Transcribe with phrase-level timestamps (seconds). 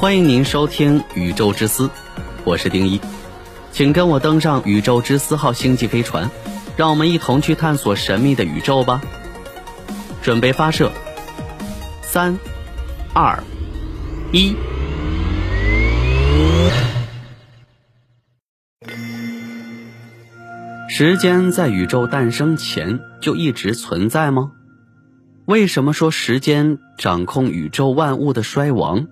[0.00, 1.88] 欢迎您收听《宇宙之思》，
[2.44, 3.00] 我是丁一，
[3.72, 6.30] 请跟我登上宇宙之思号星际飞船，
[6.76, 9.02] 让我们一同去探索神秘的宇宙吧。
[10.22, 10.92] 准备发射，
[12.00, 12.38] 三、
[13.12, 13.42] 二、
[14.30, 14.54] 一。
[20.88, 24.52] 时间在宇宙诞生前就一直存在吗？
[25.44, 29.08] 为什么说时间掌控宇宙万物的衰亡？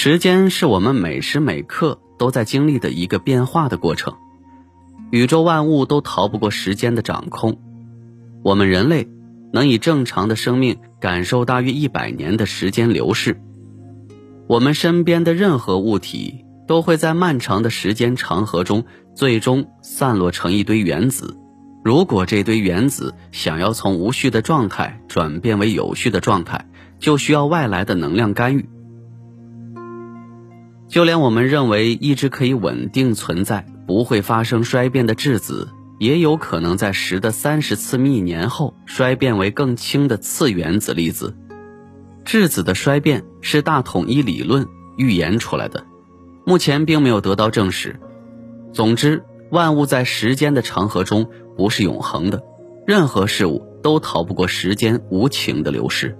[0.00, 4.14] 时间是我们每时每刻都在经历的一个变化的过程，
[5.10, 7.58] 宇宙万物都逃不过时间的掌控。
[8.44, 9.08] 我们人类
[9.52, 13.42] 能以正常的生命感受大约一百年的时间流逝，
[14.46, 16.44] 我们身边的任何物体。
[16.68, 18.84] 都会在漫长的时间长河中，
[19.16, 21.36] 最终散落成一堆原子。
[21.82, 26.68] 如果这堆原子想要从无序的状态转变为有序的状态，
[27.00, 28.68] 就需要外来的能量干预。
[30.88, 41.36] 就连我们认为一直可以稳定存在、不会发生衰变的质子，也有可能在十的三十次幂年后衰变为更轻的次原子粒子。
[42.24, 45.84] 质子的衰变是大统一理论预言出来的。
[46.44, 48.00] 目前并没有得到证实。
[48.72, 52.42] 总之，万物在时间的长河中不是永恒的，
[52.86, 56.16] 任何事物都逃不过时间无情的流逝。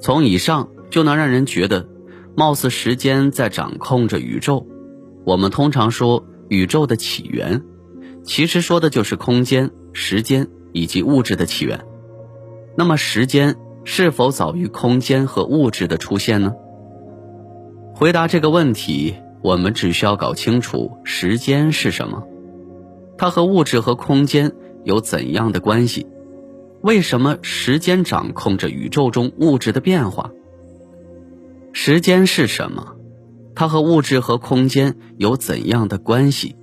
[0.00, 1.86] 从以上就能让人觉得，
[2.36, 4.66] 貌似时间在掌控着宇宙。
[5.24, 7.62] 我们通常说宇宙的起源，
[8.24, 11.84] 其实说的就是空间、时间以及物质的起源。
[12.76, 16.54] 那么，时间是否早于空间和物质的出现呢？
[17.94, 22.22] 回答这个问题，我们只需要搞清楚时间是什么，
[23.18, 24.52] 它和物质和空间
[24.84, 26.06] 有怎样的关系？
[26.80, 30.30] 为什么时间掌控着宇宙中物质的变化？
[31.72, 32.96] 时间是什么？
[33.54, 36.56] 它和物质和空间有怎样的关系？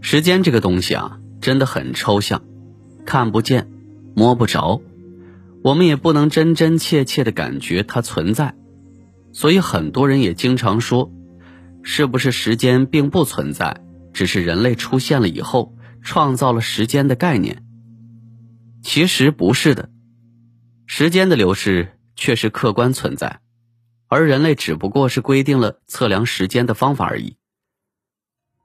[0.00, 2.42] 时间这个东西啊，真的很抽象，
[3.04, 3.68] 看不见，
[4.14, 4.80] 摸不着，
[5.62, 8.54] 我们也不能真真切切的感觉它存在。
[9.32, 11.12] 所以很多人也经常说，
[11.82, 17.62] 是不是时间并不存在，只是人类出现了以后创造了时间的概念？
[18.82, 19.90] 其实不是的，
[20.86, 23.40] 时间的流逝却是客观存在，
[24.08, 27.36] 而人类只不过是规定了测量时间的方法而已。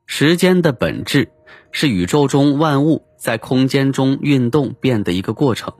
[0.05, 1.31] 时间的本质
[1.71, 5.73] 是宇宙中万物在空间中运动变的一个过程，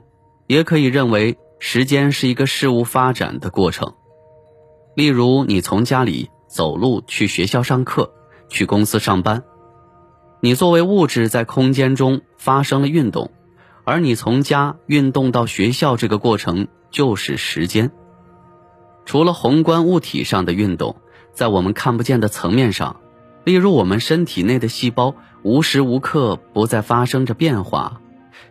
[0.46, 3.94] 也可以认为时间是一个事物发展的过程。
[4.94, 8.12] 例如，你从家里走路去学校上课，
[8.48, 9.42] 去公司上班，
[10.40, 13.32] 你作为物质在空间中发生了运动，
[13.84, 17.90] 而你从家运动到学校这个过程就是时间。
[19.04, 20.96] 除了宏观物体上的运动，
[21.32, 23.00] 在我们看不见的层面上，
[23.44, 28.00] 例如我们身体内的细胞无时无刻不在发生着变化，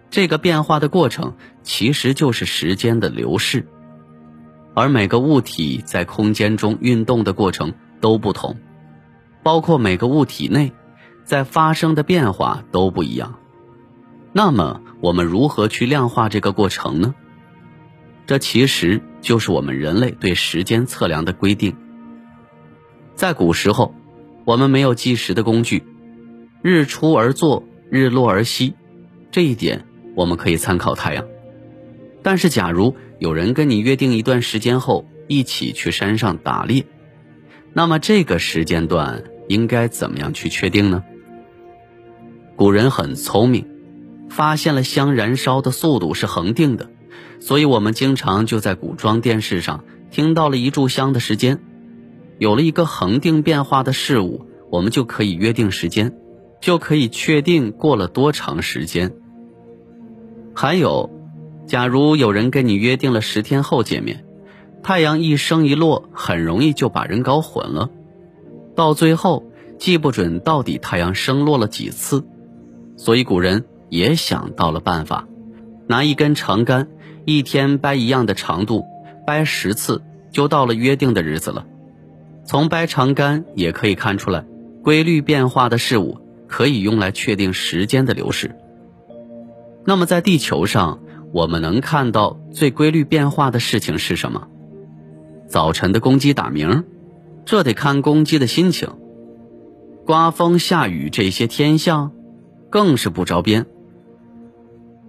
[0.10, 1.34] 这个变化的过程
[1.64, 3.68] 其实就是时间的流逝。
[4.76, 8.58] 而每个物体在空间中运动的过程都不同，
[9.44, 10.74] 包括每个物体内
[11.24, 13.36] 在发生的变化都不一样。
[14.32, 17.14] 那么，我们如何去量化这个过程呢？
[18.26, 21.76] 这其实就是我们人类对时间测量的规定。
[23.16, 23.96] 在古时候，
[24.44, 25.84] 我们没有计时的工具，
[26.62, 28.76] 日出而作，日落而息，
[29.32, 31.26] 这一点我们可以参考太阳。
[32.22, 36.86] 但是，假如有人跟你约定一段时间后一起去山上打猎，
[37.72, 41.04] 那么这个时间段应该怎么样去确定呢？
[42.58, 43.66] 古人很聪明，
[44.30, 46.90] 发现了香燃烧的速度是恒定的，
[47.44, 51.60] 所以我们经常就在古装电视上听到了一炷香的时间。
[52.40, 56.16] 有了一个恒定变化的事物，我们就可以约定时间，
[56.62, 59.14] 就可以确定过了多长时间。
[60.56, 61.10] 还有。
[61.66, 64.26] 假如有人跟你约定了十天后见面，
[64.84, 67.90] 太阳一升一落，很容易就把人搞混了，
[68.76, 69.46] 到最后
[69.80, 72.26] 记不准到底太阳升落了几次。
[72.98, 75.26] 所以古人也想到了办法，
[75.88, 76.90] 拿一根长杆，
[77.26, 78.86] 一天掰一样的长度，
[79.26, 81.66] 掰十次就到了约定的日子了。
[82.46, 84.46] 从掰长杆也可以看出来，
[84.84, 88.56] 规律变化的事物可以用来确定时间的流逝。
[89.86, 91.00] 那么在地球上。
[91.34, 94.50] 我们能看到最规律变化的事情是什么？
[95.48, 96.84] 早晨的公鸡打鸣，
[97.44, 98.88] 这得看公鸡的心情。
[100.06, 102.12] 刮风下雨这些天象，
[102.70, 103.66] 更是不着边。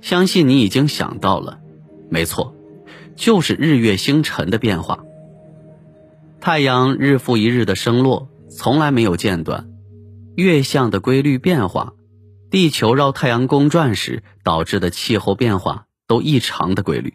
[0.01, 1.59] 相信你已经想到了，
[2.15, 2.55] 没错，
[3.17, 5.01] 就是日月星辰的变化。
[6.41, 9.65] 太阳日复一日的升落，从来没有间断；
[10.37, 11.95] 月相的规律变化，
[12.53, 17.15] 地球绕太阳公转时导致的气候变化，都异常的规律。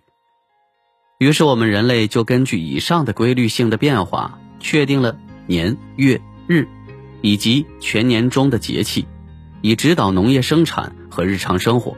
[1.18, 5.18] 于是，我们人类就根据以上的规律性的变化，确定了
[5.48, 6.68] 年、月、日，
[7.22, 9.06] 以及全年中的节气，
[9.62, 11.96] 以指导农业生产和日常生活。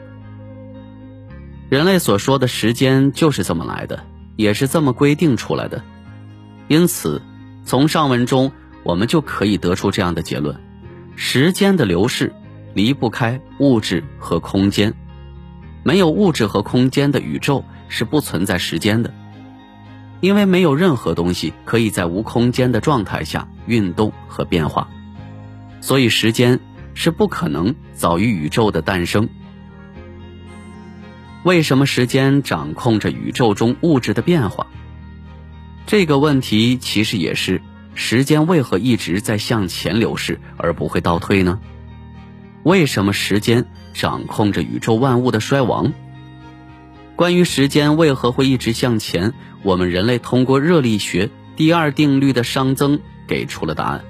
[1.72, 4.04] 人类所说的时间就是这么来的，
[4.36, 5.82] 也是这么规定出来的。
[6.68, 7.22] 因此，
[7.64, 8.52] 从上文中
[8.82, 10.60] 我们就可以得出这样的结论：
[11.16, 12.34] 时间的流逝
[12.74, 14.92] 离不开物质和空间，
[15.82, 17.64] 没有物质和空间的宇宙。
[17.88, 19.12] 是不存在时间的，
[20.20, 24.88] 因为没有任何东西可以在无空间的状态下运动和变化，
[25.80, 26.60] 所以时间
[26.92, 29.30] 是不可能早于宇宙的诞生。
[31.44, 34.66] 为什么时间掌控着宇宙中物质的变化？
[35.86, 37.60] 这个问题其实也是
[37.94, 41.58] 时间为何一直在向前流逝而不会倒退呢？
[42.62, 45.92] 为什么时间掌控着宇宙万物的衰亡？
[47.16, 49.34] 关于时间为何会一直向前，
[49.64, 54.04] 我们人类通过热力学第二定律的熵增给出了答案。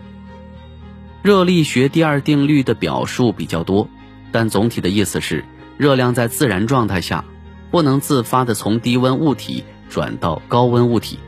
[1.22, 3.88] 热力学第二定律的表述比较多，
[4.30, 5.44] 但总体的意思是，
[5.82, 7.24] 热量在自然状态下
[7.72, 11.18] 不能自发的从低温物体转到高温物体，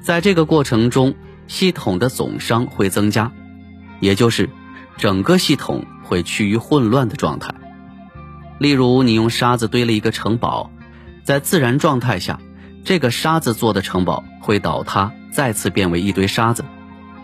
[0.00, 1.16] 在这个过程中，
[1.48, 3.32] 系统的总熵会增加，
[3.98, 4.48] 也就是
[4.96, 7.52] 整个系统会趋于混乱的状态。
[8.60, 10.70] 例如，你用沙子堆了一个城堡，
[11.24, 12.38] 在自然状态下，
[12.84, 16.64] 这个沙子做的城堡会倒塌，再次变为一堆沙子，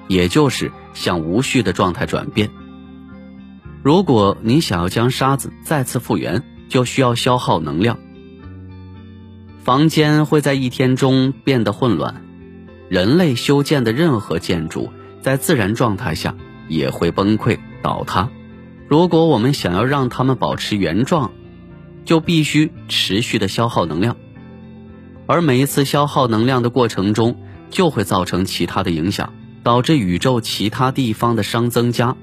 [0.08, 2.50] 也就是向无序的状态转变。
[3.86, 8.00] 如果你想要将沙子再次复原，就需要消耗能量。
[9.62, 12.24] 房间会在一天中变得混乱，
[12.88, 14.90] 人类修建的任何建筑
[15.22, 16.34] 在自然状态下
[16.66, 18.28] 也会崩溃倒塌。
[18.88, 21.30] 如果我们想要让它们保持原状，
[22.04, 24.16] 就必须持续的消耗能量，
[25.28, 27.36] 而每一次消耗能量的过程中，
[27.70, 32.16] 就会造成其他的影响，导致宇宙其他地方的熵增加。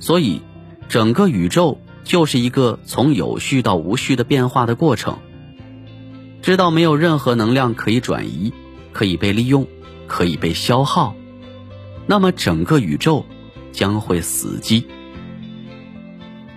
[0.00, 0.42] 所以，
[0.88, 5.18] 整个宇宙就是一个从有序到无序的变化的过程。
[6.42, 8.52] 知道没有任何能量可以转移、
[8.92, 9.66] 可以被利用、
[10.06, 11.16] 可以被消耗，
[12.06, 13.26] 那么整个宇宙
[13.72, 14.86] 将会死机。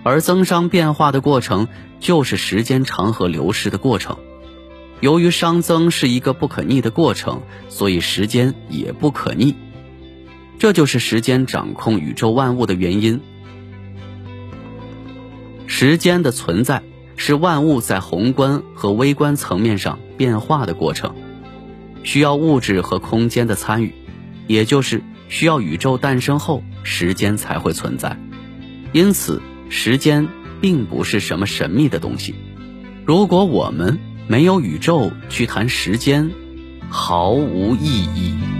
[0.02, 1.66] 而增熵变化的过程，
[1.98, 4.16] 就是时间长河流逝的过程。
[5.00, 9.56] 由于熵增是一个不可逆的过程，所以时间也不可逆。
[10.58, 13.20] 这就是时间掌控宇宙万物的原因。
[15.80, 16.82] 时间的存在
[17.16, 21.14] 是万物在宏观和微观层面上变化的过程，
[22.02, 23.94] 需要物质和空间的参与，
[24.46, 28.18] 也就是需要宇宙诞生后，时间才会存在。
[28.92, 29.40] 因此。
[29.70, 30.28] 时间
[30.60, 32.34] 并不是什么神秘的东西。
[33.06, 33.98] 如果我们
[34.28, 36.30] 没有宇宙去谈时间，
[36.90, 38.59] 毫无意义。